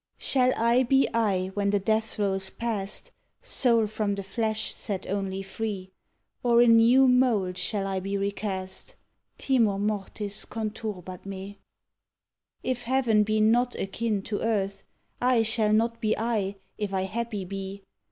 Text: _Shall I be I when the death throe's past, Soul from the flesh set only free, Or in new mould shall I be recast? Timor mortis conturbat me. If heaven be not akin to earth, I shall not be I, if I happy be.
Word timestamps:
_Shall 0.19 0.51
I 0.57 0.81
be 0.81 1.07
I 1.13 1.51
when 1.53 1.69
the 1.69 1.77
death 1.77 2.15
throe's 2.15 2.49
past, 2.49 3.11
Soul 3.43 3.85
from 3.85 4.15
the 4.15 4.23
flesh 4.23 4.73
set 4.73 5.05
only 5.07 5.43
free, 5.43 5.91
Or 6.41 6.59
in 6.59 6.77
new 6.77 7.07
mould 7.07 7.55
shall 7.59 7.85
I 7.85 7.99
be 7.99 8.17
recast? 8.17 8.95
Timor 9.37 9.77
mortis 9.77 10.43
conturbat 10.45 11.23
me. 11.27 11.59
If 12.63 12.81
heaven 12.81 13.21
be 13.23 13.41
not 13.41 13.75
akin 13.75 14.23
to 14.23 14.39
earth, 14.41 14.83
I 15.21 15.43
shall 15.43 15.71
not 15.71 16.01
be 16.01 16.17
I, 16.17 16.55
if 16.79 16.95
I 16.95 17.03
happy 17.03 17.45
be. 17.45 17.83